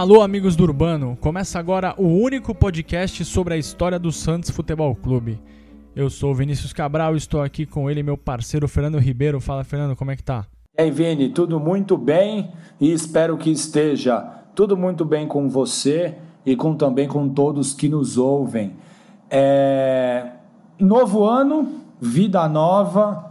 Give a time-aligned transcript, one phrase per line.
[0.00, 1.14] Alô, amigos do Urbano!
[1.20, 5.38] Começa agora o único podcast sobre a história do Santos Futebol Clube.
[5.94, 9.42] Eu sou Vinícius Cabral estou aqui com ele, meu parceiro Fernando Ribeiro.
[9.42, 10.46] Fala, Fernando, como é que tá?
[10.78, 12.50] E aí, Vini, tudo muito bem
[12.80, 14.22] e espero que esteja
[14.54, 16.14] tudo muito bem com você
[16.46, 18.72] e com também com todos que nos ouvem.
[19.28, 20.30] É...
[20.78, 23.29] Novo ano, vida nova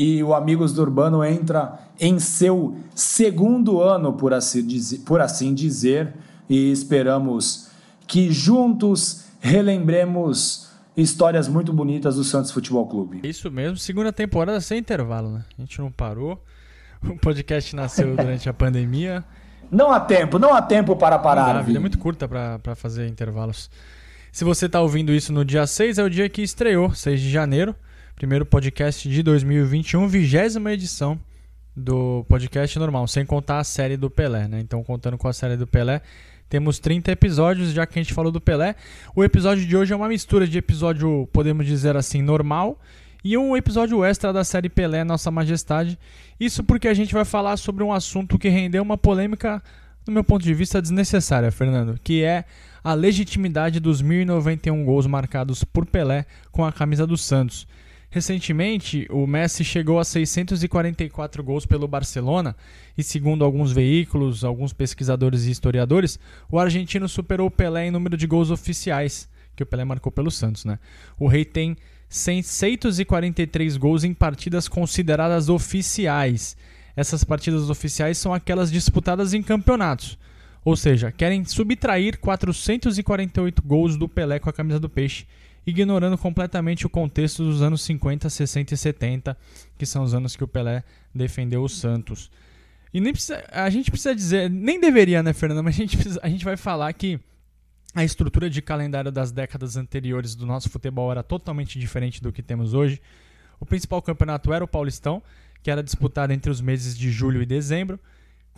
[0.00, 5.52] e o Amigos do Urbano entra em seu segundo ano, por assim, dizer, por assim
[5.52, 6.14] dizer,
[6.48, 7.68] e esperamos
[8.06, 13.20] que juntos relembremos histórias muito bonitas do Santos Futebol Clube.
[13.22, 15.44] Isso mesmo, segunda temporada sem intervalo, né?
[15.58, 16.42] A gente não parou.
[17.04, 19.22] O podcast nasceu durante a pandemia.
[19.70, 21.56] Não há tempo, não há tempo para parar.
[21.56, 23.70] a vida é muito curta para fazer intervalos.
[24.32, 27.30] Se você está ouvindo isso no dia 6, é o dia que estreou, 6 de
[27.30, 27.76] janeiro.
[28.20, 31.18] Primeiro podcast de 2021, vigésima edição
[31.74, 34.60] do podcast normal, sem contar a série do Pelé, né?
[34.60, 36.02] Então, contando com a série do Pelé,
[36.46, 38.74] temos 30 episódios, já que a gente falou do Pelé.
[39.16, 42.78] O episódio de hoje é uma mistura de episódio, podemos dizer assim, normal
[43.24, 45.98] e um episódio extra da série Pelé, Nossa Majestade.
[46.38, 49.62] Isso porque a gente vai falar sobre um assunto que rendeu uma polêmica,
[50.04, 52.44] do meu ponto de vista, desnecessária, Fernando, que é
[52.84, 57.66] a legitimidade dos 1.091 gols marcados por Pelé com a camisa do Santos.
[58.12, 62.56] Recentemente, o Messi chegou a 644 gols pelo Barcelona
[62.98, 66.18] e, segundo alguns veículos, alguns pesquisadores e historiadores,
[66.50, 70.28] o argentino superou o Pelé em número de gols oficiais, que o Pelé marcou pelo
[70.28, 70.64] Santos.
[70.64, 70.76] Né?
[71.20, 71.76] O rei tem
[72.08, 76.56] 643 gols em partidas consideradas oficiais.
[76.96, 80.18] Essas partidas oficiais são aquelas disputadas em campeonatos.
[80.64, 85.26] Ou seja, querem subtrair 448 gols do Pelé com a camisa do Peixe
[85.70, 89.36] ignorando completamente o contexto dos anos 50, 60 e 70,
[89.78, 92.30] que são os anos que o Pelé defendeu o Santos.
[92.92, 96.20] E nem precisa, a gente precisa dizer, nem deveria, né, Fernanda, mas a gente, precisa,
[96.22, 97.18] a gente vai falar que
[97.94, 102.42] a estrutura de calendário das décadas anteriores do nosso futebol era totalmente diferente do que
[102.42, 103.00] temos hoje.
[103.58, 105.22] O principal campeonato era o Paulistão,
[105.62, 107.98] que era disputado entre os meses de julho e dezembro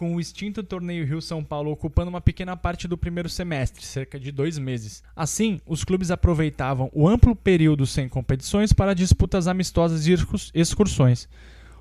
[0.03, 4.33] com o extinto torneio Rio-São Paulo ocupando uma pequena parte do primeiro semestre, cerca de
[4.33, 5.01] dois meses.
[5.15, 10.13] Assim, os clubes aproveitavam o amplo período sem competições para disputas amistosas e
[10.53, 11.29] excursões.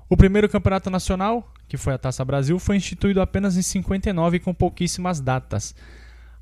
[0.08, 4.54] O primeiro campeonato nacional, que foi a Taça Brasil, foi instituído apenas em 59 com
[4.54, 5.74] pouquíssimas datas.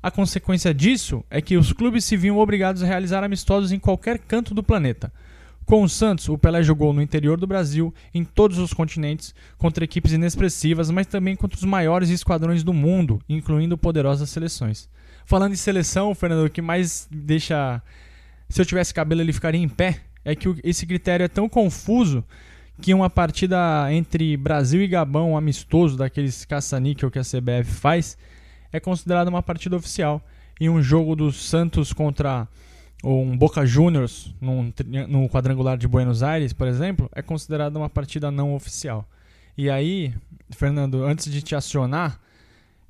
[0.03, 4.19] A consequência disso é que os clubes se viam obrigados a realizar amistosos em qualquer
[4.19, 5.11] canto do planeta.
[5.65, 9.83] Com o Santos, o Pelé jogou no interior do Brasil, em todos os continentes, contra
[9.83, 14.89] equipes inexpressivas, mas também contra os maiores esquadrões do mundo, incluindo poderosas seleções.
[15.25, 17.81] Falando em seleção, Fernando, o que mais deixa.
[18.49, 20.01] Se eu tivesse cabelo, ele ficaria em pé.
[20.25, 22.23] É que esse critério é tão confuso
[22.81, 28.17] que uma partida entre Brasil e Gabão, um amistoso daqueles caça-níquel que a CBF faz,
[28.71, 30.21] é considerada uma partida oficial.
[30.59, 32.47] E um jogo do Santos contra
[33.03, 38.29] ou um Boca Juniors no quadrangular de Buenos Aires, por exemplo, é considerada uma partida
[38.29, 39.07] não oficial.
[39.57, 40.13] E aí,
[40.51, 42.19] Fernando, antes de te acionar,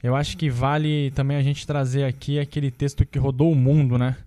[0.03, 3.97] eu acho que vale também a gente trazer aqui aquele texto que rodou o mundo,
[3.97, 4.17] né?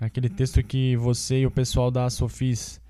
[0.00, 2.80] Aquele texto que você e o pessoal da Sofis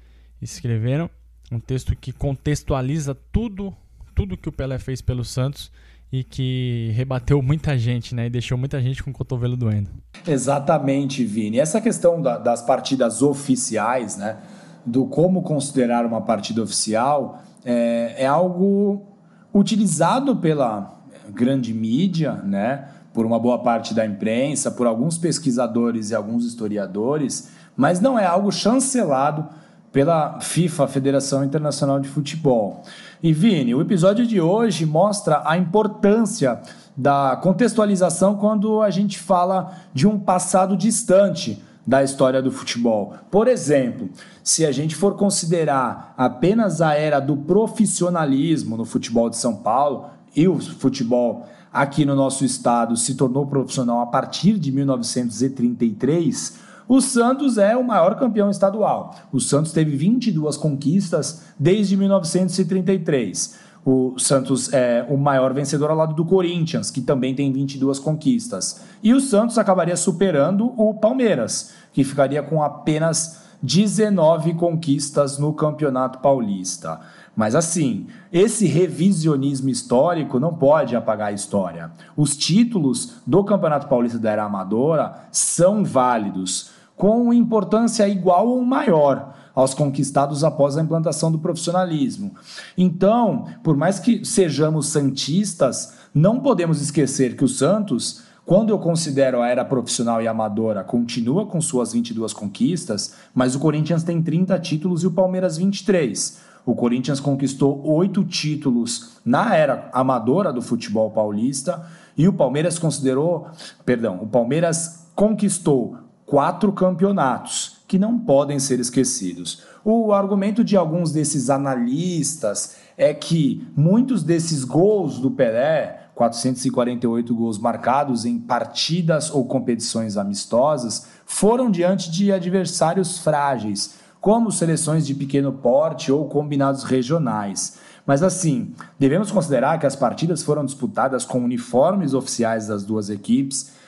[0.40, 1.10] escreveram,
[1.50, 3.74] um texto que contextualiza tudo,
[4.14, 5.72] tudo que o Pelé fez pelo Santos
[6.12, 8.26] e que rebateu muita gente, né?
[8.26, 9.90] E deixou muita gente com o cotovelo doendo.
[10.26, 11.58] Exatamente, Vini.
[11.58, 14.38] Essa questão da, das partidas oficiais, né?
[14.84, 19.06] Do como considerar uma partida oficial é, é algo
[19.54, 22.88] utilizado pela grande mídia, né?
[23.12, 28.24] Por uma boa parte da imprensa, por alguns pesquisadores e alguns historiadores, mas não é
[28.24, 29.48] algo chancelado
[29.92, 32.82] pela FIFA, Federação Internacional de Futebol.
[33.22, 36.58] E Vini, o episódio de hoje mostra a importância
[36.96, 43.12] da contextualização quando a gente fala de um passado distante da história do futebol.
[43.30, 44.08] Por exemplo,
[44.42, 50.06] se a gente for considerar apenas a era do profissionalismo no futebol de São Paulo
[50.34, 56.58] e o futebol aqui no nosso estado se tornou profissional a partir de 1933,
[56.90, 59.14] o Santos é o maior campeão estadual.
[59.30, 63.54] O Santos teve 22 conquistas desde 1933.
[63.84, 68.82] O Santos é o maior vencedor ao lado do Corinthians, que também tem 22 conquistas.
[69.04, 76.18] E o Santos acabaria superando o Palmeiras, que ficaria com apenas 19 conquistas no Campeonato
[76.18, 76.98] Paulista.
[77.36, 81.92] Mas assim, esse revisionismo histórico não pode apagar a história.
[82.16, 89.34] Os títulos do Campeonato Paulista da Era Amadora são válidos com importância igual ou maior
[89.54, 92.34] aos conquistados após a implantação do profissionalismo.
[92.76, 99.42] Então, por mais que sejamos santistas, não podemos esquecer que o Santos Quando eu considero
[99.42, 104.58] a era profissional e amadora, continua com suas 22 conquistas, mas o Corinthians tem 30
[104.58, 106.40] títulos e o Palmeiras 23.
[106.66, 111.86] O Corinthians conquistou oito títulos na era amadora do futebol paulista
[112.16, 113.46] e o Palmeiras considerou,
[113.84, 119.64] perdão, o Palmeiras conquistou quatro campeonatos que não podem ser esquecidos.
[119.84, 127.58] O argumento de alguns desses analistas é que muitos desses gols do Pelé, 448 gols
[127.58, 135.52] marcados em partidas ou competições amistosas, foram diante de adversários frágeis, como seleções de pequeno
[135.52, 137.76] porte ou combinados regionais.
[138.06, 143.79] Mas assim, devemos considerar que as partidas foram disputadas com uniformes oficiais das duas equipes,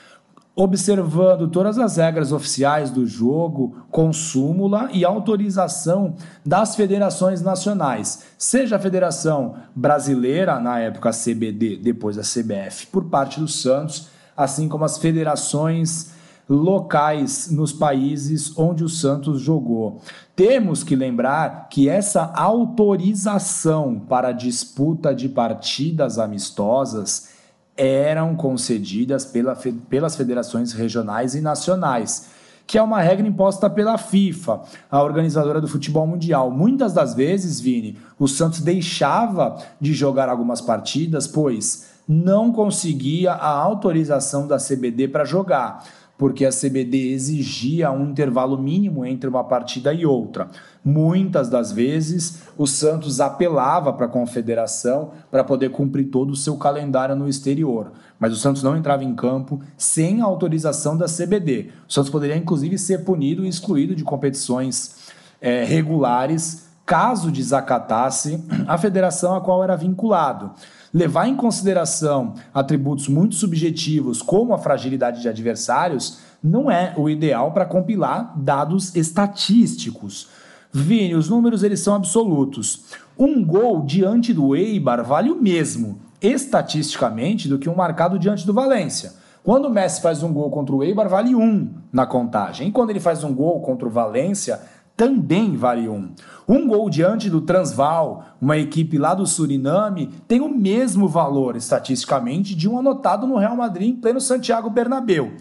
[0.55, 6.15] observando todas as regras oficiais do jogo, com súmula e autorização
[6.45, 13.05] das federações nacionais, seja a Federação Brasileira, na época a CBD, depois a CBF, por
[13.05, 16.13] parte do Santos, assim como as federações
[16.49, 20.03] locais nos países onde o Santos jogou.
[20.37, 27.31] Temos que lembrar que essa autorização para disputa de partidas amistosas
[27.77, 29.57] eram concedidas pela,
[29.89, 32.31] pelas federações regionais e nacionais,
[32.67, 34.61] que é uma regra imposta pela FIFA,
[34.91, 36.51] a organizadora do futebol mundial.
[36.51, 43.49] Muitas das vezes, Vini, o Santos deixava de jogar algumas partidas, pois não conseguia a
[43.49, 45.85] autorização da CBD para jogar
[46.23, 50.51] porque a CBD exigia um intervalo mínimo entre uma partida e outra.
[50.85, 56.57] Muitas das vezes, o Santos apelava para a confederação para poder cumprir todo o seu
[56.57, 57.91] calendário no exterior,
[58.21, 61.71] mas o Santos não entrava em campo sem a autorização da CBD.
[61.89, 65.09] O Santos poderia, inclusive, ser punido e excluído de competições
[65.41, 70.53] é, regulares caso desacatasse a federação a qual era vinculado
[70.93, 77.53] levar em consideração atributos muito subjetivos, como a fragilidade de adversários, não é o ideal
[77.53, 80.29] para compilar dados estatísticos.
[80.73, 82.85] Vini, os números eles são absolutos.
[83.19, 88.55] Um gol diante do Eibar vale o mesmo, estatisticamente, do que um marcado diante do
[88.55, 89.13] Valência.
[89.45, 92.69] Quando o Messi faz um gol contra o Eibar, vale um na contagem.
[92.69, 94.61] E quando ele faz um gol contra o Valência,
[94.97, 96.13] também vale um.
[96.49, 102.55] Um gol diante do Transvaal, uma equipe lá do Suriname, tem o mesmo valor estatisticamente
[102.55, 105.33] de um anotado no Real Madrid em pleno Santiago Bernabéu.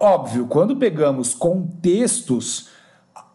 [0.00, 2.68] Óbvio, quando pegamos contextos,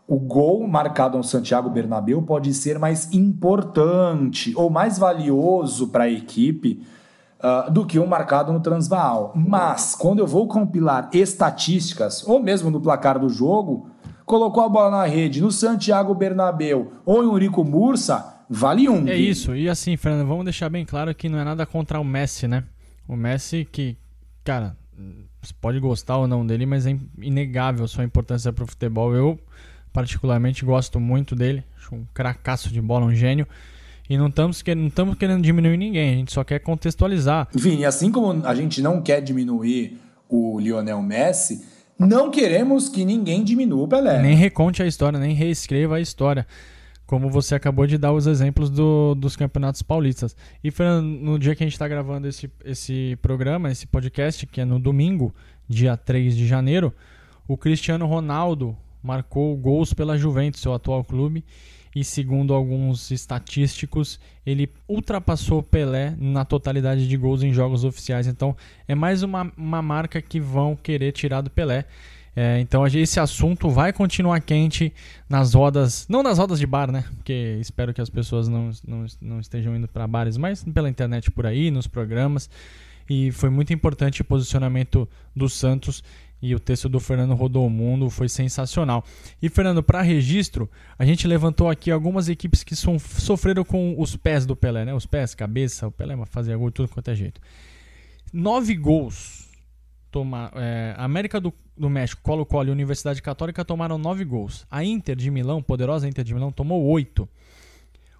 [0.07, 6.09] o gol marcado no Santiago Bernabéu pode ser mais importante ou mais valioso para a
[6.09, 6.81] equipe
[7.39, 9.33] uh, do que um marcado no Transvaal.
[9.35, 13.89] Mas quando eu vou compilar estatísticas ou mesmo no placar do jogo,
[14.27, 19.07] colocou a bola na rede no Santiago Bernabeu ou em Urico Mursa, vale um.
[19.07, 19.55] É isso.
[19.55, 22.65] E assim, Fernando, vamos deixar bem claro que não é nada contra o Messi, né?
[23.07, 23.95] O Messi que,
[24.43, 24.75] cara,
[25.41, 29.15] você pode gostar ou não dele, mas é inegável sua importância para o futebol.
[29.15, 29.39] Eu,
[29.93, 31.63] particularmente, gosto muito dele.
[31.77, 33.47] Acho um cracaço de bola, um gênio.
[34.09, 34.61] E não estamos
[34.97, 37.47] não querendo diminuir ninguém, a gente só quer contextualizar.
[37.55, 43.43] Enfim, assim como a gente não quer diminuir o Lionel Messi, não queremos que ninguém
[43.43, 44.21] diminua o Pelé.
[44.21, 46.45] Nem reconte a história, nem reescreva a história.
[47.05, 50.35] Como você acabou de dar os exemplos do, dos campeonatos paulistas.
[50.61, 54.59] E foi no dia que a gente está gravando esse, esse programa, esse podcast, que
[54.59, 55.33] é no domingo,
[55.67, 56.93] dia 3 de janeiro,
[57.47, 61.45] o Cristiano Ronaldo marcou gols pela Juventus, seu atual clube,
[61.99, 68.27] e segundo alguns estatísticos, ele ultrapassou Pelé na totalidade de gols em jogos oficiais.
[68.27, 68.55] Então
[68.87, 71.85] é mais uma, uma marca que vão querer tirar do Pelé.
[72.35, 74.93] É, então esse assunto vai continuar quente
[75.27, 77.03] nas rodas, não nas rodas de bar, né?
[77.15, 81.31] Porque espero que as pessoas não, não, não estejam indo para bares, mas pela internet
[81.31, 82.47] por aí, nos programas.
[83.09, 86.03] E foi muito importante o posicionamento do Santos
[86.41, 89.03] e o texto do Fernando rodou o mundo, foi sensacional.
[89.41, 94.15] E Fernando, para registro, a gente levantou aqui algumas equipes que so sofreram com os
[94.15, 94.93] pés do Pelé, né?
[94.93, 97.41] Os pés, cabeça, o Pelé fazia gol tudo quanto é jeito.
[98.31, 99.47] Nove gols.
[100.09, 104.65] Toma, é, América do, do México, Colo-Colo e Universidade Católica tomaram nove gols.
[104.71, 107.27] A Inter de Milão, poderosa Inter de Milão, tomou oito.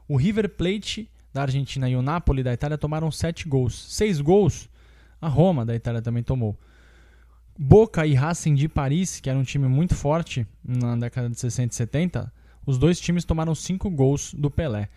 [0.08, 3.94] O River Plate da Argentina e o Napoli da Itália tomaram sete gols.
[3.94, 4.70] Seis gols
[5.22, 6.58] a Roma da Itália também tomou.
[7.58, 11.74] Boca e Racing de Paris, que era um time muito forte na década de 60
[11.74, 12.34] e 70,
[12.66, 14.90] os dois times tomaram cinco gols do Pelé.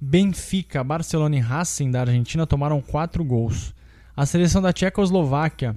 [0.00, 3.74] Benfica, Barcelona e Racing da Argentina tomaram quatro gols.
[4.16, 5.76] A seleção da Tchecoslováquia,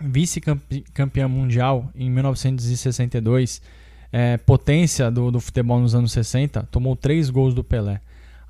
[0.00, 3.62] vice-campeã mundial em 1962,
[4.10, 8.00] é, potência do, do futebol nos anos 60, tomou três gols do Pelé.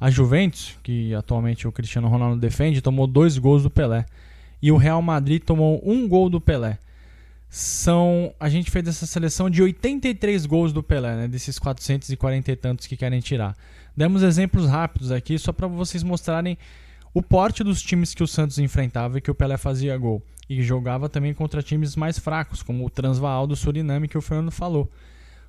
[0.00, 4.07] A Juventus, que atualmente o Cristiano Ronaldo defende, tomou dois gols do Pelé.
[4.61, 6.79] E o Real Madrid tomou um gol do Pelé.
[7.49, 12.57] São, a gente fez essa seleção de 83 gols do Pelé, né, desses 440 e
[12.57, 13.57] tantos que querem tirar.
[13.97, 16.59] Demos exemplos rápidos aqui só para vocês mostrarem
[17.15, 20.23] o porte dos times que o Santos enfrentava e que o Pelé fazia gol.
[20.49, 24.50] E jogava também contra times mais fracos, como o Transvaal do Suriname, que o Fernando
[24.50, 24.91] falou.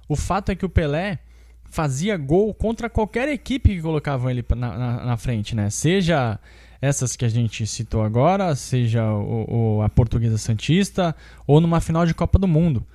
[0.08, 1.20] O fato é que o Pelé
[1.66, 5.70] fazia gol contra qualquer equipe que colocavam ele na, na, na frente, né?
[5.70, 6.40] Seja
[6.82, 12.06] essas que a gente citou agora, seja o, o, a Portuguesa Santista, ou numa final
[12.06, 12.86] de Copa do Mundo.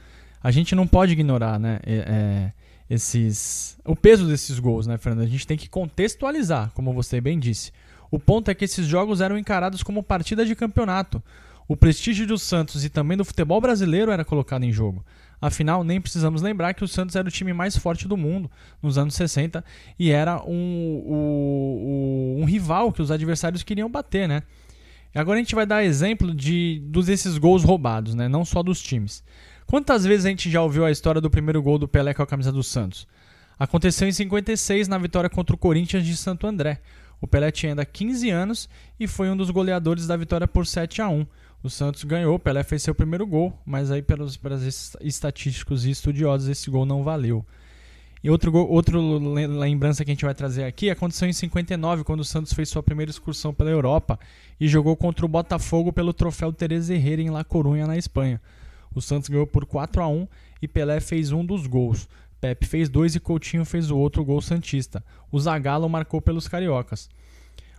[0.42, 1.80] A gente não pode ignorar, né?
[1.84, 2.52] É,
[2.88, 5.24] esses, o peso desses gols, né, Fernando?
[5.24, 7.72] A gente tem que contextualizar, como você bem disse.
[8.10, 11.22] O ponto é que esses jogos eram encarados como partida de campeonato.
[11.66, 15.04] O prestígio do Santos e também do futebol brasileiro era colocado em jogo.
[15.46, 18.50] Afinal, nem precisamos lembrar que o Santos era o time mais forte do mundo
[18.82, 19.62] nos anos 60
[19.98, 20.48] e era um,
[21.06, 24.42] um, um rival que os adversários queriam bater, né?
[25.14, 28.26] Agora a gente vai dar exemplo de dos esses gols roubados, né?
[28.26, 29.22] Não só dos times.
[29.66, 32.26] Quantas vezes a gente já ouviu a história do primeiro gol do Pelé com a
[32.26, 33.06] camisa do Santos?
[33.58, 36.80] Aconteceu em 56 na vitória contra o Corinthians de Santo André.
[37.20, 38.66] O Pelé tinha ainda 15 anos
[38.98, 41.26] e foi um dos goleadores da vitória por 7 a 1.
[41.64, 46.47] O Santos ganhou, Pelé fez seu primeiro gol, mas aí pelos, pelos estatísticos e estudiosos
[46.47, 47.42] esse gol não valeu.
[48.23, 52.21] E outro, gol, outro lembrança que a gente vai trazer aqui aconteceu em 59, quando
[52.21, 54.18] o Santos fez sua primeira excursão pela Europa
[54.61, 58.42] e jogou contra o Botafogo pelo troféu Teresa Herrera em La Coruña, na Espanha.
[58.94, 60.28] O Santos ganhou por 4 a 1
[60.61, 62.06] e Pelé fez um dos gols.
[62.42, 65.02] Pepe fez dois e Coutinho fez o outro gol santista.
[65.33, 67.09] O Zagallo marcou pelos cariocas.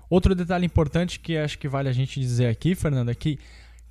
[0.09, 3.37] Outro detalhe importante que acho que vale a gente dizer aqui, Fernando, é que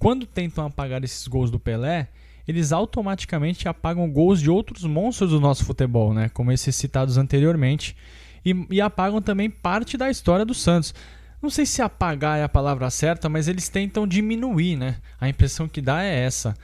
[0.05, 2.09] quando tentam apagar esses gols do Pelé,
[2.47, 6.29] eles automaticamente apagam gols de outros monstros do nosso futebol, né?
[6.29, 7.97] Como esses citados anteriormente,
[8.45, 10.95] e, e apagam também parte da história do Santos.
[11.41, 14.97] Não sei se apagar é a palavra certa, mas eles tentam diminuir, né?
[15.19, 16.55] A impressão que dá é essa.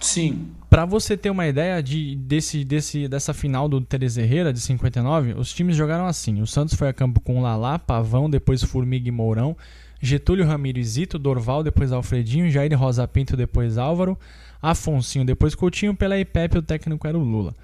[0.00, 0.52] Sim.
[0.70, 5.34] Para você ter uma ideia de, desse, desse, dessa final do Teresa Herrera de 59,
[5.34, 6.40] os times jogaram assim.
[6.40, 9.54] O Santos foi a campo com Lalá, Pavão, depois Formiga e Mourão,
[10.00, 14.18] Getúlio Ramiro Zito, Dorval, depois Alfredinho, Jair Rosa Pinto, depois Álvaro,
[14.60, 17.54] Afonsinho, depois Coutinho, Pelé e Pepe, o técnico era o Lula.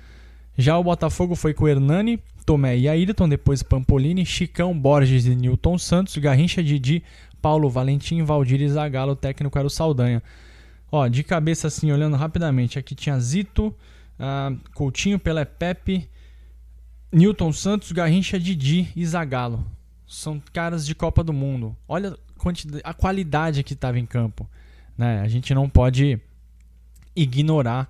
[0.57, 5.79] Já o Botafogo foi com Hernani, Tomé e Ayrton, depois Pampolini, Chicão, Borges e Newton
[5.79, 7.03] Santos, Garrincha, Didi,
[7.41, 10.23] Paulo Valentim, Valdir e Zagallo, o técnico era o Saldanha.
[10.91, 16.09] Ó, de cabeça assim, olhando rapidamente, aqui tinha Zito, uh, Coutinho, Pelé Pepe,
[17.11, 19.65] Newton Santos, Garrincha, Didi e Zagallo.
[20.13, 21.75] São caras de Copa do Mundo.
[21.89, 22.15] Olha
[22.85, 24.47] a qualidade que estava em campo.
[24.97, 25.21] Né?
[25.21, 26.21] A gente não pode
[27.17, 27.89] ignorar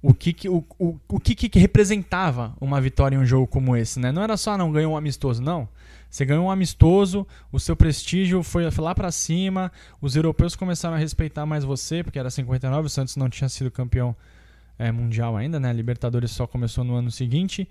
[0.00, 3.76] o que, que o, o, o que, que representava uma vitória em um jogo como
[3.76, 4.00] esse.
[4.00, 4.10] Né?
[4.10, 5.68] Não era só, não, ganhou um amistoso, não.
[6.08, 9.70] Você ganhou um amistoso, o seu prestígio foi, foi lá para cima,
[10.00, 13.70] os europeus começaram a respeitar mais você, porque era 59, o Santos não tinha sido
[13.70, 14.16] campeão
[14.78, 15.68] é, mundial ainda, né?
[15.68, 17.68] A Libertadores só começou no ano seguinte.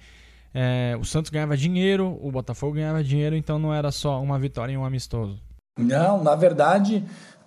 [0.53, 4.73] É, o Santos ganhava dinheiro, o Botafogo ganhava dinheiro, então não era só uma vitória
[4.73, 5.39] em um amistoso.
[5.77, 7.03] Não, na verdade,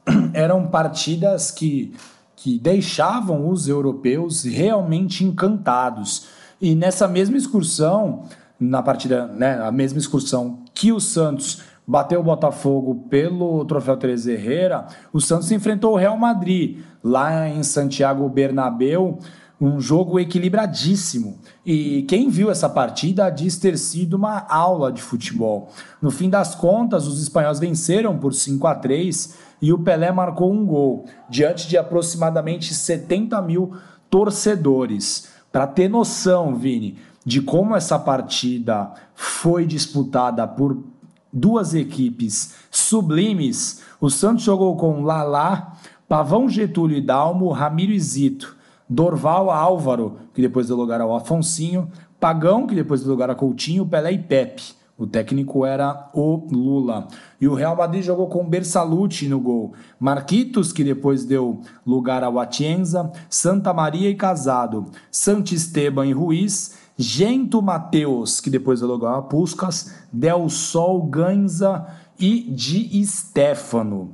[0.32, 1.94] eram partidas que,
[2.36, 6.28] que deixavam os europeus realmente encantados.
[6.60, 8.24] E nessa mesma excursão,
[8.58, 14.30] na partida, né, a mesma excursão que o Santos bateu o Botafogo pelo Troféu Teresa
[14.30, 19.18] Herrera, o Santos enfrentou o Real Madrid lá em Santiago Bernabéu,
[19.60, 21.38] um jogo equilibradíssimo.
[21.66, 25.70] E quem viu essa partida diz ter sido uma aula de futebol.
[26.00, 30.50] No fim das contas, os espanhóis venceram por 5 a 3 e o Pelé marcou
[30.50, 33.74] um gol, diante de aproximadamente 70 mil
[34.08, 35.28] torcedores.
[35.52, 40.82] Para ter noção, Vini, de como essa partida foi disputada por
[41.30, 45.76] duas equipes sublimes, o Santos jogou com Lalá,
[46.08, 48.56] Pavão Getúlio e Dalmo, Ramiro e Zito,
[48.90, 53.86] Dorval Álvaro, que depois deu lugar ao Afonsinho, Pagão, que depois deu lugar a Coutinho,
[53.86, 54.74] Pelé e Pepe.
[54.98, 57.08] O técnico era o Lula.
[57.40, 59.72] E o Real Madrid jogou com Bersalucci no gol.
[59.98, 67.62] Marquitos, que depois deu lugar ao Atienza, Santa Maria e Casado, Santisteban e Ruiz, Gento
[67.62, 71.86] Mateus, que depois elogou Puscas, Del Sol Ganza
[72.18, 74.10] e Di Stefano.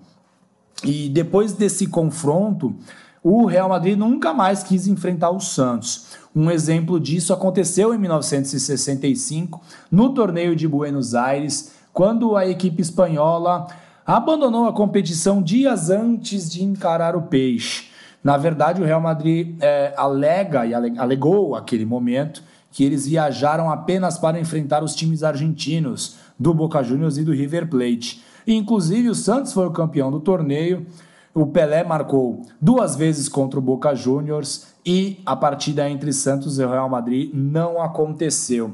[0.85, 2.77] E depois desse confronto,
[3.29, 6.07] o Real Madrid nunca mais quis enfrentar o Santos.
[6.33, 13.67] Um exemplo disso aconteceu em 1965, no torneio de Buenos Aires, quando a equipe espanhola
[14.07, 17.87] abandonou a competição dias antes de encarar o Peixe.
[18.23, 24.17] Na verdade, o Real Madrid é, alega e alegou aquele momento que eles viajaram apenas
[24.17, 28.23] para enfrentar os times argentinos do Boca Juniors e do River Plate.
[28.47, 30.87] Inclusive, o Santos foi o campeão do torneio.
[31.37, 36.65] O Pelé marcou duas vezes contra o Boca Juniors e a partida entre Santos e
[36.65, 38.73] Real Madrid não aconteceu.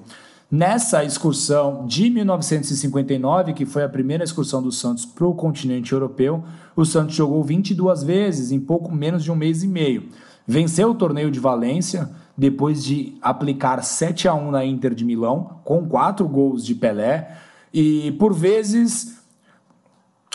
[0.49, 6.45] Nessa excursão de 1959, que foi a primeira excursão do Santos para o continente europeu,
[6.76, 10.11] o Santos jogou 22 vezes em pouco menos de um mês e meio.
[10.47, 15.59] Venceu o torneio de Valência depois de aplicar 7 a 1 na Inter de Milão,
[15.64, 17.38] com quatro gols de Pelé,
[17.75, 19.22] e por vezes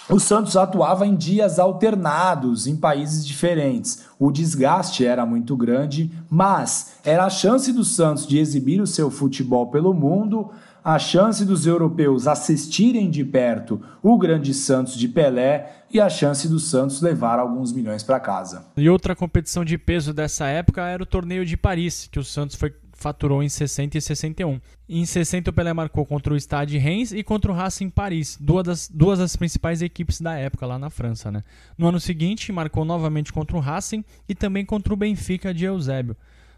[0.10, 4.06] o Santos atuava em dias alternados, em países diferentes.
[4.18, 9.12] O desgaste era muito grande, mas era a chance do Santos de exibir o seu
[9.12, 10.50] futebol pelo mundo,
[10.84, 16.48] a chance dos europeus assistirem de perto o grande Santos de Pelé e a chance
[16.48, 18.66] do Santos levar alguns milhões para casa.
[18.78, 22.56] E outra competição de peso dessa época era o torneio de Paris, que o Santos
[22.56, 24.60] foi faturou em 60 e 61.
[24.90, 28.66] Em 60 o Pelé marcou contra o Stade Reims e contra o Racing Paris, duas
[28.66, 31.32] das, duas das principais equipes da época lá na França.
[31.32, 31.44] Né?
[31.78, 36.18] No ano seguinte marcou novamente contra o Racing e também contra o Benfica de Eusébio.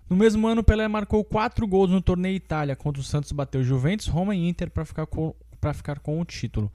[0.10, 4.08] No mesmo ano, Pelé marcou quatro gols no torneio Itália, contra o Santos bateu Juventus,
[4.08, 5.08] Roma e Inter para ficar,
[5.76, 6.72] ficar com o título.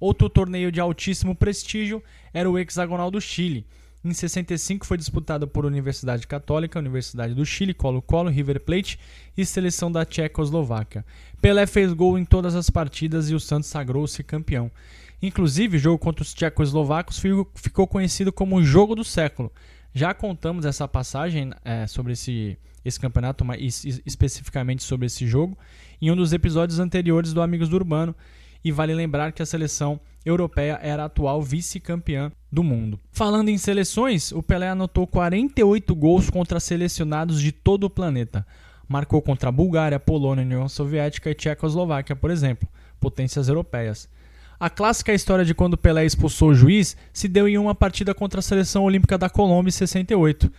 [0.00, 2.02] Outro torneio de altíssimo prestígio
[2.34, 3.64] era o Hexagonal do Chile.
[4.04, 8.98] Em 65 foi disputado por Universidade Católica, Universidade do Chile, Colo-Colo, River Plate
[9.36, 11.04] e Seleção da Tchecoslováquia.
[11.40, 14.70] Pelé fez gol em todas as partidas e o Santos sagrou-se campeão.
[15.22, 17.22] Inclusive, o jogo contra os tchecoslovacos
[17.54, 19.52] ficou conhecido como o jogo do século.
[19.94, 25.56] Já contamos essa passagem é, sobre esse, esse campeonato, mas especificamente sobre esse jogo,
[26.00, 28.16] em um dos episódios anteriores do Amigos do Urbano,
[28.64, 32.98] e vale lembrar que a seleção europeia era a atual vice-campeã do mundo.
[33.10, 38.46] Falando em seleções, o Pelé anotou 48 gols contra selecionados de todo o planeta.
[38.88, 42.68] Marcou contra a Bulgária, Polônia, União Soviética e Tchecoslováquia, por exemplo,
[43.00, 44.08] potências europeias.
[44.60, 48.38] A clássica história de quando Pelé expulsou o juiz se deu em uma partida contra
[48.38, 50.52] a seleção olímpica da Colômbia em 68.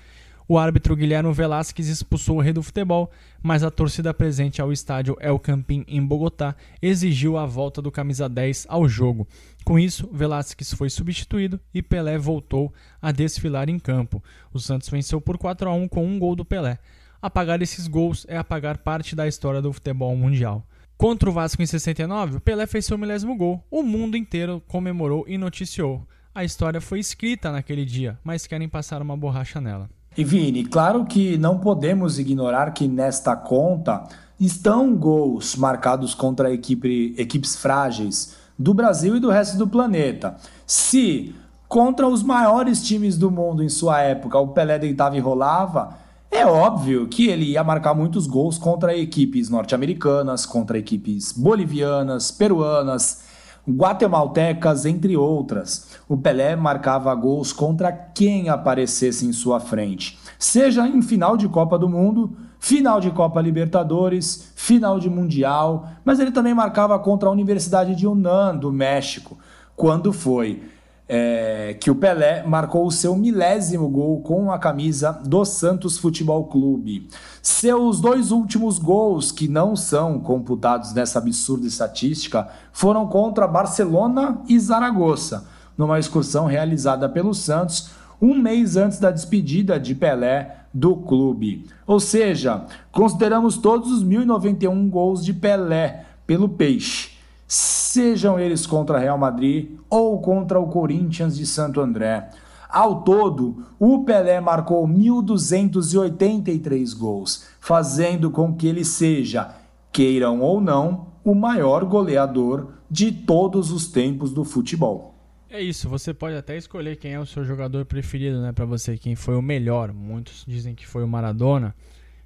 [0.48, 3.10] O árbitro Guilherme Velasquez expulsou o rei do futebol,
[3.42, 8.28] mas a torcida presente ao estádio El Campín em Bogotá exigiu a volta do camisa
[8.28, 9.28] 10 ao jogo.
[9.64, 14.22] Com isso, Velasquez foi substituído e Pelé voltou a desfilar em campo.
[14.54, 16.78] O Santos venceu por 4 a 1 com um gol do Pelé.
[17.22, 20.68] Apagar esses gols é apagar parte da história do futebol mundial.
[20.98, 23.66] Contra o Vasco em 69, Pelé fez seu milésimo gol.
[23.72, 26.06] O mundo inteiro comemorou e noticiou.
[26.36, 29.90] A história foi escrita naquele dia, mas querem passar uma borracha nela.
[30.16, 34.04] E Vini, claro que não podemos ignorar que nesta conta
[34.40, 40.36] estão gols marcados contra equipe, equipes frágeis do Brasil e do resto do planeta.
[40.68, 41.34] Se
[41.68, 45.98] contra os maiores times do mundo em sua época o Pelé deitava e rolava,
[46.30, 53.23] é óbvio que ele ia marcar muitos gols contra equipes norte-americanas, contra equipes bolivianas, peruanas,
[53.68, 55.98] guatemaltecas, entre outras.
[56.08, 61.78] O Pelé marcava gols contra quem aparecesse em sua frente, seja em final de Copa
[61.80, 67.32] do Mundo, final de Copa Libertadores, final de Mundial, mas ele também marcava contra a
[67.32, 69.38] Universidade de Yunnan, do México,
[69.76, 70.64] quando foi
[71.08, 76.46] é, que o Pelé marcou o seu milésimo gol com a camisa do Santos Futebol
[76.46, 77.08] Clube.
[77.42, 84.60] Seus dois últimos gols, que não são computados nessa absurda estatística, foram contra Barcelona e
[84.60, 85.46] Zaragoza,
[85.78, 91.68] numa excursão realizada pelo Santos um mês antes da despedida de Pelé do clube.
[91.86, 97.13] Ou seja, consideramos todos os 1091 gols de Pelé pelo Peixe
[97.54, 102.32] sejam eles contra Real Madrid ou contra o Corinthians de Santo André.
[102.68, 109.54] Ao todo, o Pelé marcou 1.283 gols, fazendo com que ele seja,
[109.92, 115.14] queiram ou não, o maior goleador de todos os tempos do futebol.
[115.48, 118.98] É isso, você pode até escolher quem é o seu jogador preferido, né, para você,
[118.98, 119.94] quem foi o melhor.
[119.94, 121.76] Muitos dizem que foi o Maradona.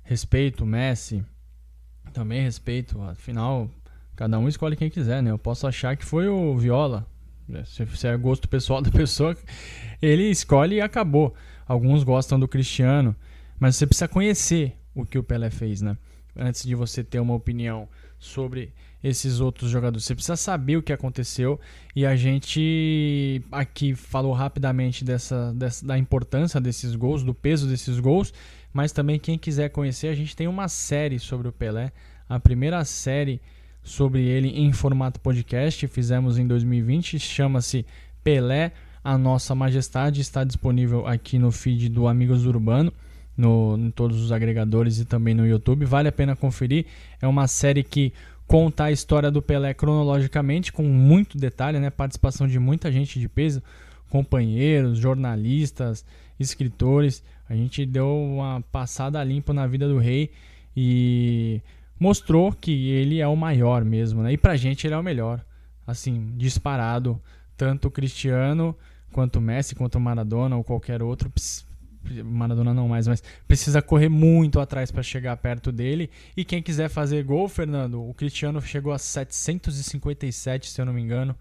[0.03, 1.21] Respeito o Messi,
[2.13, 3.69] também respeito, afinal,
[4.17, 5.29] Cada um escolhe quem quiser, né?
[5.29, 7.05] Eu posso achar que foi o Viola.
[7.53, 9.37] É, se é gosto pessoal da pessoa,
[10.01, 11.35] ele escolhe e acabou.
[11.67, 13.15] Alguns gostam do Cristiano,
[13.59, 15.95] mas você precisa conhecer o que o Pelé fez, né?
[16.35, 20.03] Antes de você ter uma opinião sobre esses outros jogadores.
[20.03, 21.59] Você precisa saber o que aconteceu
[21.95, 27.99] e a gente aqui falou rapidamente dessa, dessa, da importância desses gols, do peso desses
[27.99, 28.33] gols,
[28.73, 31.91] mas também quem quiser conhecer, a gente tem uma série sobre o Pelé,
[32.27, 33.39] a primeira série
[33.87, 35.87] sobre ele em formato podcast.
[35.87, 37.85] Fizemos em 2020, chama-se
[38.23, 38.73] Pelé,
[39.03, 40.19] a Nossa Majestade.
[40.19, 42.91] Está disponível aqui no feed do Amigos do Urbano,
[43.35, 45.85] no, em todos os agregadores e também no YouTube.
[45.85, 46.85] Vale a pena conferir.
[47.21, 48.13] É uma série que
[48.45, 51.89] conta a história do Pelé cronologicamente, com muito detalhe, né?
[51.89, 53.63] participação de muita gente de peso,
[54.09, 56.05] companheiros, jornalistas,
[56.37, 57.23] escritores.
[57.49, 60.29] A gente deu uma passada limpa na vida do rei
[60.75, 61.61] e
[61.99, 64.33] mostrou que ele é o maior mesmo, né?
[64.33, 65.43] E pra gente ele é o melhor.
[65.85, 67.21] Assim, disparado.
[67.55, 68.75] Tanto o Cristiano
[69.11, 71.31] quanto o Messi, quanto o Maradona ou qualquer outro.
[72.23, 76.09] Maradona não mais, mas precisa correr muito atrás para chegar perto dele.
[76.35, 81.01] E quem quiser fazer gol, Fernando, o Cristiano chegou a 757, se eu não me
[81.01, 81.35] engano.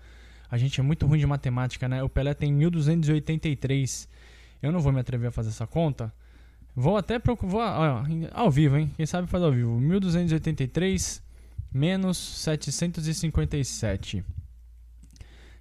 [0.50, 2.02] A gente é muito ruim de matemática, né?
[2.02, 4.08] O Pelé tem 1283.
[4.62, 6.12] Eu não vou me atrever a fazer essa conta.
[6.76, 8.04] Vou até procurar.
[8.32, 8.92] Ao vivo, hein?
[8.96, 9.80] Quem sabe faz ao vivo.
[9.80, 11.22] 1283
[11.72, 14.22] menos 757.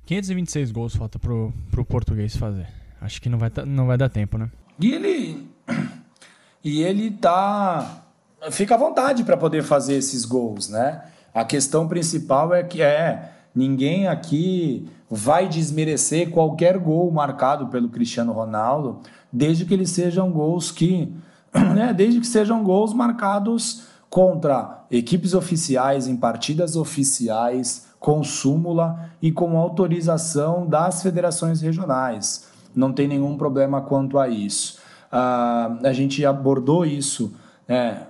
[0.05, 2.67] 526 gols falta pro, pro português fazer.
[2.99, 4.51] Acho que não vai, não vai dar tempo, né?
[4.79, 5.47] E ele.
[6.63, 8.03] E ele tá.
[8.51, 11.05] Fica à vontade para poder fazer esses gols, né?
[11.33, 13.31] A questão principal é que é.
[13.55, 18.99] Ninguém aqui vai desmerecer qualquer gol marcado pelo Cristiano Ronaldo,
[19.31, 21.11] desde que eles sejam gols que.
[21.73, 29.31] Né, desde que sejam gols marcados contra equipes oficiais, em partidas oficiais, com súmula e
[29.31, 32.49] com autorização das federações regionais.
[32.75, 34.79] Não tem nenhum problema quanto a isso.
[35.11, 37.33] Uh, a gente abordou isso
[37.69, 38.01] é,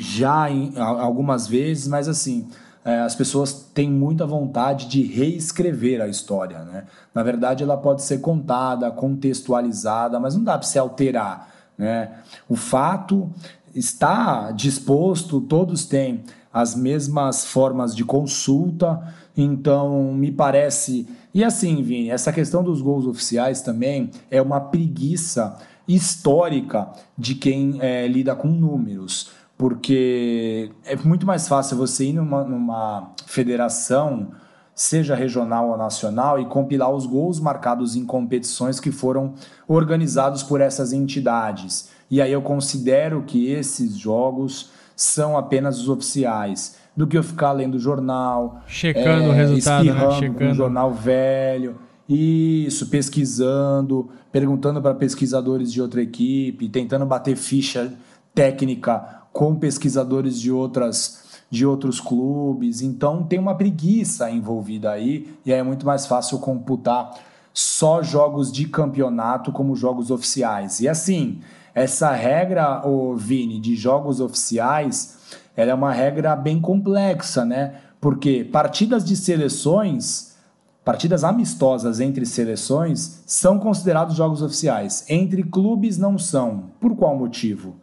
[0.00, 2.48] já em, algumas vezes, mas assim
[2.88, 6.60] é, as pessoas têm muita vontade de reescrever a história.
[6.60, 6.84] Né?
[7.14, 11.50] Na verdade, ela pode ser contada, contextualizada, mas não dá para se alterar.
[11.76, 12.10] Né?
[12.48, 13.30] O fato
[13.74, 21.06] está disposto, todos têm as mesmas formas de consulta, então me parece.
[21.34, 27.76] E assim, Vini, essa questão dos gols oficiais também é uma preguiça histórica de quem
[27.80, 34.28] é, lida com números porque é muito mais fácil você ir numa, numa federação,
[34.72, 39.34] seja regional ou nacional, e compilar os gols marcados em competições que foram
[39.66, 41.90] organizados por essas entidades.
[42.08, 47.52] E aí eu considero que esses jogos são apenas os oficiais, do que eu ficar
[47.52, 50.10] lendo jornal, checando é, o resultado, né?
[50.12, 51.76] checando um jornal velho.
[52.08, 57.92] Isso, pesquisando, perguntando para pesquisadores de outra equipe, tentando bater ficha
[58.34, 62.82] técnica com pesquisadores de outras de outros clubes.
[62.82, 67.14] Então tem uma preguiça envolvida aí e aí é muito mais fácil computar
[67.52, 70.80] só jogos de campeonato como jogos oficiais.
[70.80, 71.40] E assim,
[71.74, 75.18] essa regra, o Vini, de jogos oficiais,
[75.56, 77.74] ela é uma regra bem complexa, né?
[78.00, 80.36] Porque partidas de seleções,
[80.84, 85.04] partidas amistosas entre seleções, são considerados jogos oficiais.
[85.08, 86.70] Entre clubes não são.
[86.80, 87.74] Por qual motivo?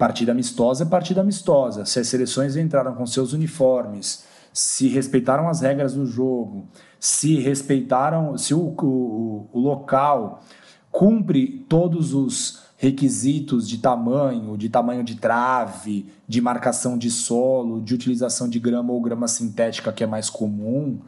[0.00, 1.84] Partida amistosa é partida amistosa.
[1.84, 6.66] Se as seleções entraram com seus uniformes, se respeitaram as regras do jogo,
[6.98, 10.42] se respeitaram, se o, o, o local
[10.90, 17.92] cumpre todos os requisitos de tamanho, de tamanho de trave, de marcação de solo, de
[17.92, 20.98] utilização de grama ou grama sintética, que é mais comum,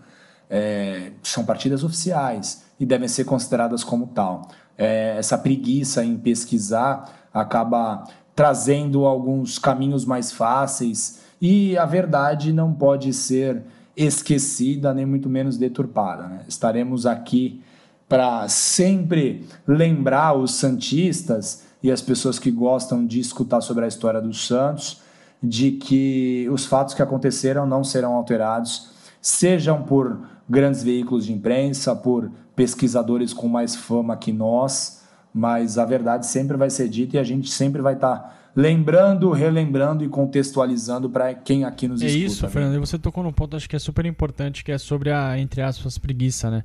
[0.50, 4.50] é, são partidas oficiais e devem ser consideradas como tal.
[4.76, 12.72] É, essa preguiça em pesquisar acaba trazendo alguns caminhos mais fáceis e a verdade não
[12.72, 13.62] pode ser
[13.96, 16.28] esquecida nem muito menos deturpada.
[16.28, 16.40] Né?
[16.48, 17.60] Estaremos aqui
[18.08, 24.20] para sempre lembrar os santistas e as pessoas que gostam de escutar sobre a história
[24.20, 25.00] dos santos
[25.42, 28.90] de que os fatos que aconteceram não serão alterados,
[29.20, 35.01] sejam por grandes veículos de imprensa, por pesquisadores com mais fama que nós
[35.32, 39.30] mas a verdade sempre vai ser dita e a gente sempre vai estar tá lembrando,
[39.30, 42.24] relembrando e contextualizando para quem aqui nos é escuta.
[42.24, 42.52] É isso, né?
[42.52, 42.74] Fernando.
[42.74, 45.62] E você tocou num ponto acho que é super importante, que é sobre a, entre
[45.62, 46.64] aspas, preguiça, né?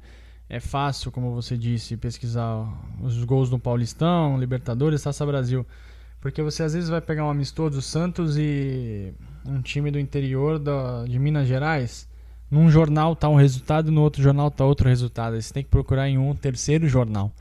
[0.50, 2.66] É fácil, como você disse, pesquisar
[3.02, 5.66] os gols do Paulistão, Libertadores, Taça Brasil.
[6.22, 9.14] Porque você às vezes vai pegar um amistoso Santos e
[9.46, 12.08] um time do interior da, de Minas Gerais.
[12.50, 15.36] Num jornal tá um resultado, no outro jornal tá outro resultado.
[15.36, 17.32] Aí você tem que procurar em um terceiro jornal.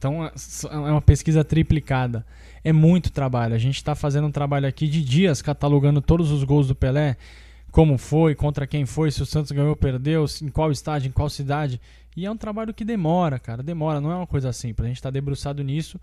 [0.00, 0.32] Então é,
[0.72, 2.24] é uma pesquisa triplicada.
[2.64, 3.54] É muito trabalho.
[3.54, 7.18] A gente está fazendo um trabalho aqui de dias catalogando todos os gols do Pelé,
[7.70, 11.12] como foi, contra quem foi, se o Santos ganhou ou perdeu, em qual estádio, em
[11.12, 11.78] qual cidade.
[12.16, 13.62] E é um trabalho que demora, cara.
[13.62, 14.86] Demora, não é uma coisa simples.
[14.86, 16.00] A gente está debruçado nisso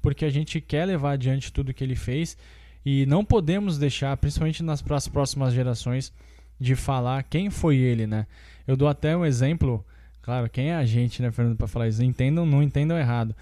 [0.00, 2.38] porque a gente quer levar adiante tudo que ele fez
[2.86, 6.12] e não podemos deixar, principalmente nas próximas gerações,
[6.58, 8.26] de falar quem foi ele, né?
[8.66, 9.84] Eu dou até um exemplo
[10.22, 12.02] Claro, quem é a gente, né, Fernando, para falar isso?
[12.02, 13.34] Entendam, não entendam errado.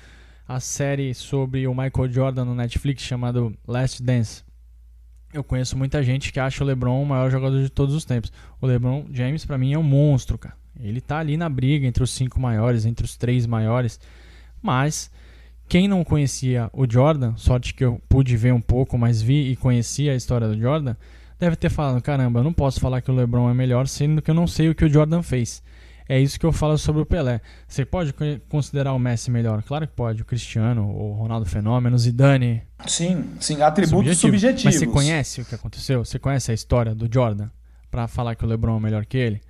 [0.47, 4.43] A série sobre o Michael Jordan no Netflix chamado Last Dance.
[5.33, 8.33] Eu conheço muita gente que acha o LeBron o maior jogador de todos os tempos.
[8.61, 10.57] O LeBron James para mim é um monstro, cara.
[10.81, 14.01] Ele tá ali na briga entre os cinco maiores, entre os três maiores.
[14.63, 15.11] Mas
[15.69, 19.57] quem não conhecia o Jordan, sorte que eu pude ver um pouco, mas vi e
[19.57, 20.97] conhecia a história do Jordan,
[21.39, 24.31] deve ter falado: caramba, eu não posso falar que o LeBron é melhor, sendo que
[24.31, 25.63] eu não sei o que o Jordan fez.
[26.09, 27.41] É isso que eu falo sobre o Pelé.
[27.67, 28.15] Você pode
[28.49, 29.63] considerar o Messi melhor?
[29.63, 30.23] Claro que pode.
[30.23, 32.63] O Cristiano, o Ronaldo Fenômeno, Zidane.
[32.87, 33.61] Sim, sim.
[33.61, 34.21] Atributos subjetivo.
[34.21, 34.65] subjetivos.
[34.65, 36.05] Mas você conhece o que aconteceu?
[36.05, 37.51] Você conhece a história do Jordan
[37.91, 39.41] para falar que o LeBron é melhor que ele?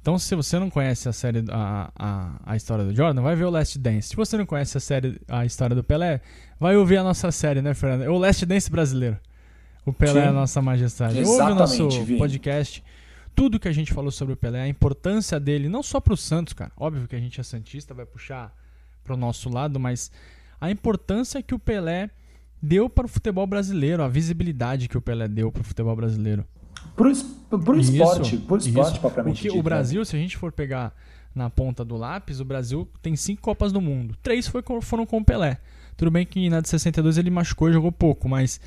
[0.00, 3.44] Então, se você não conhece a série, a, a, a história do Jordan, vai ver
[3.44, 4.08] o Last Dance.
[4.08, 6.20] Se você não conhece a série, a história do Pelé,
[6.58, 8.02] vai ouvir a nossa série, né, Fernando?
[8.02, 9.18] É o Last Dance brasileiro.
[9.84, 10.26] O Pelé Sim.
[10.26, 11.18] é a nossa majestade.
[11.18, 12.18] Exatamente, Ouve o nosso Vini.
[12.18, 12.82] podcast.
[13.38, 16.16] Tudo que a gente falou sobre o Pelé, a importância dele, não só para o
[16.16, 16.72] Santos, cara.
[16.76, 18.52] Óbvio que a gente é santista, vai puxar
[19.04, 20.10] para o nosso lado, mas
[20.60, 22.10] a importância que o Pelé
[22.60, 26.44] deu para o futebol brasileiro, a visibilidade que o Pelé deu para o futebol brasileiro.
[26.96, 27.12] Pro,
[27.60, 29.00] pro esporte, isso, pro esporte isso.
[29.00, 30.04] propriamente Porque o Brasil, né?
[30.04, 30.92] se a gente for pegar
[31.32, 34.16] na ponta do lápis, o Brasil tem cinco Copas do Mundo.
[34.20, 35.58] Três foi, foram com o Pelé.
[35.96, 38.60] Tudo bem que na de 62 ele machucou e jogou pouco, mas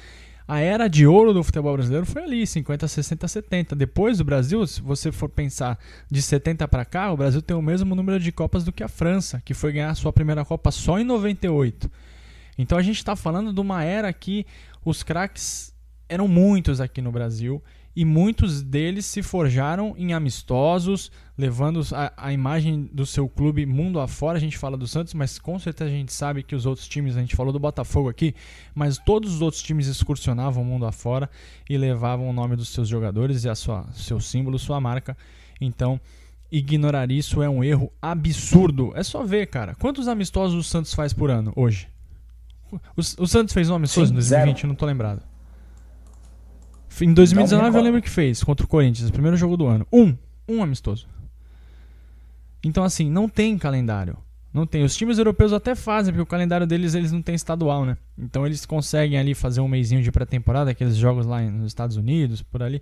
[0.48, 3.76] a era de ouro do futebol brasileiro foi ali, 50, 60, 70.
[3.76, 5.78] Depois do Brasil, se você for pensar
[6.10, 8.88] de 70 para cá, o Brasil tem o mesmo número de Copas do que a
[8.88, 11.90] França, que foi ganhar a sua primeira Copa só em 98.
[12.58, 14.46] Então a gente está falando de uma era que
[14.84, 15.74] os craques
[16.10, 17.64] eram muitos aqui no Brasil
[17.96, 24.00] e muitos deles se forjaram em amistosos, levando a, a, imagem do seu clube mundo
[24.00, 24.38] afora.
[24.38, 27.18] A gente fala do Santos, mas com certeza a gente sabe que os outros times,
[27.18, 28.34] a gente falou do Botafogo aqui,
[28.74, 31.30] mas todos os outros times excursionavam o mundo afora
[31.70, 35.18] e levavam o nome dos seus jogadores e a sua, seu símbolo, sua marca.
[35.60, 36.00] Então,
[36.50, 38.94] ignorar isso é um erro absurdo.
[38.96, 39.76] É só ver, cara.
[39.76, 41.90] Quantos amistosos o Santos faz por ano hoje?
[42.96, 44.68] O, o Santos fez um amistoso em 2020, zero.
[44.70, 45.31] não tô lembrado.
[47.00, 49.88] Em 2019 eu lembro que fez contra o Corinthians, o primeiro jogo do ano.
[49.92, 50.16] Um.
[50.48, 51.08] Um amistoso.
[52.64, 54.18] Então, assim, não tem calendário.
[54.54, 54.84] Não tem.
[54.84, 57.98] Os times europeus até fazem, porque o calendário deles eles não tem estadual, né?
[58.18, 62.42] Então eles conseguem ali fazer um mêsinho de pré-temporada, aqueles jogos lá nos Estados Unidos,
[62.42, 62.82] por ali.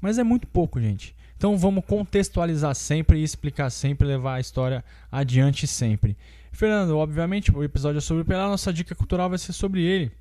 [0.00, 1.16] Mas é muito pouco, gente.
[1.36, 6.16] Então vamos contextualizar sempre e explicar sempre, levar a história adiante sempre.
[6.52, 9.82] Fernando, obviamente, o episódio é sobre o Pelé, a nossa dica cultural vai ser sobre
[9.82, 10.12] ele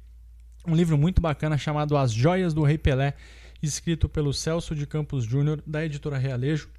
[0.68, 3.14] um livro muito bacana chamado As Joias do Rei Pelé,
[3.62, 6.70] escrito pelo Celso de Campos Júnior, da editora Realejo.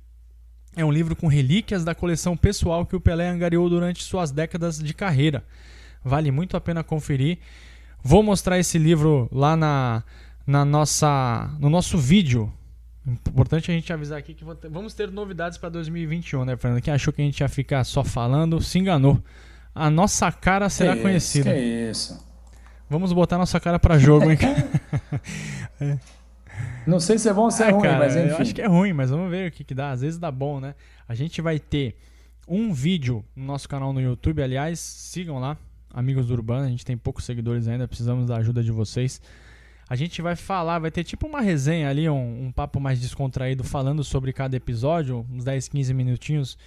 [0.77, 4.79] É um livro com relíquias da coleção pessoal que o Pelé angariou durante suas décadas
[4.79, 5.45] de carreira.
[6.05, 7.39] Vale muito a pena conferir.
[8.03, 10.05] Vou mostrar esse livro lá na,
[10.47, 12.53] na nossa, no nosso vídeo.
[13.07, 16.83] Importante a gente avisar aqui que vamos ter novidades para 2021, né, Fernando?
[16.83, 19.23] Quem achou que a gente ia ficar só falando se enganou.
[19.75, 21.53] A nossa cara será que conhecida.
[21.53, 22.30] Que isso.
[22.91, 24.37] Vamos botar nossa cara para jogo, hein?
[25.81, 25.97] é.
[26.85, 28.29] Não sei se é bom ou se é ah, ruim, cara, mas enfim.
[28.29, 29.93] Eu acho que é ruim, mas vamos ver o que, que dá.
[29.93, 30.75] Às vezes dá bom, né?
[31.09, 31.97] A gente vai ter
[32.49, 34.43] um vídeo no nosso canal no YouTube.
[34.43, 35.57] Aliás, sigam lá,
[35.95, 36.67] Amigos do Urbano.
[36.67, 39.23] A gente tem poucos seguidores ainda, precisamos da ajuda de vocês.
[39.89, 43.63] A gente vai falar, vai ter tipo uma resenha ali, um, um papo mais descontraído,
[43.63, 46.59] falando sobre cada episódio, uns 10, 15 minutinhos,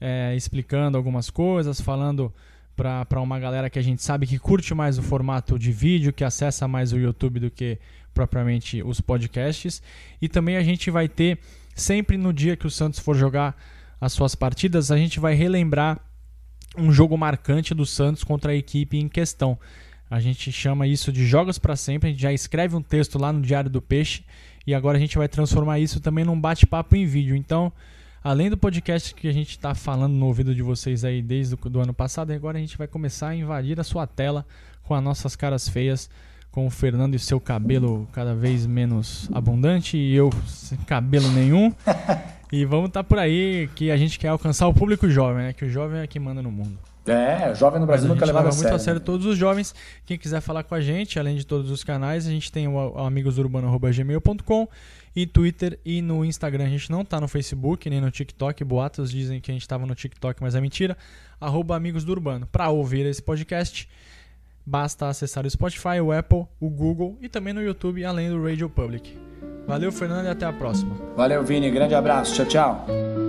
[0.00, 2.32] é, explicando algumas coisas, falando
[2.76, 6.22] para uma galera que a gente sabe que curte mais o formato de vídeo, que
[6.22, 7.78] acessa mais o YouTube do que
[8.12, 9.82] propriamente os podcasts.
[10.20, 11.38] E também a gente vai ter,
[11.74, 13.56] sempre no dia que o Santos for jogar
[14.00, 15.98] as suas partidas, a gente vai relembrar
[16.76, 19.58] um jogo marcante do Santos contra a equipe em questão.
[20.10, 22.08] A gente chama isso de Jogos para Sempre.
[22.08, 24.22] A gente já escreve um texto lá no Diário do Peixe
[24.66, 27.34] e agora a gente vai transformar isso também num bate-papo em vídeo.
[27.34, 27.72] Então,
[28.26, 31.70] Além do podcast que a gente está falando no ouvido de vocês aí desde o
[31.70, 34.44] do ano passado, agora a gente vai começar a invadir a sua tela
[34.82, 36.10] com as nossas caras feias,
[36.50, 41.72] com o Fernando e seu cabelo cada vez menos abundante e eu sem cabelo nenhum.
[42.50, 45.52] e vamos estar tá por aí que a gente quer alcançar o público jovem, né?
[45.52, 46.76] Que o jovem é que manda no mundo.
[47.06, 48.64] É, jovem no Brasil nunca levava a sério.
[48.64, 49.72] muito a sério todos os jovens.
[50.04, 52.98] Quem quiser falar com a gente, além de todos os canais, a gente tem o
[52.98, 54.68] amigosurbano.gmail.com
[55.16, 56.66] e Twitter e no Instagram.
[56.66, 58.62] A gente não tá no Facebook nem no TikTok.
[58.62, 60.96] Boatos dizem que a gente estava no TikTok, mas é mentira.
[61.40, 62.46] Arroba Amigos do Urbano.
[62.46, 63.88] Para ouvir esse podcast,
[64.64, 68.68] basta acessar o Spotify, o Apple, o Google e também no YouTube, além do Radio
[68.68, 69.18] Public.
[69.66, 70.94] Valeu, Fernando, e até a próxima.
[71.16, 71.70] Valeu, Vini.
[71.70, 72.34] Grande abraço.
[72.34, 73.25] Tchau, tchau.